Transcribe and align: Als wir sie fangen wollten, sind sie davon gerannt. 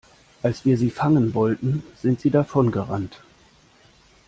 Als 0.41 0.65
wir 0.65 0.79
sie 0.79 0.89
fangen 0.89 1.35
wollten, 1.35 1.83
sind 2.01 2.21
sie 2.21 2.31
davon 2.31 2.71
gerannt. 2.71 3.21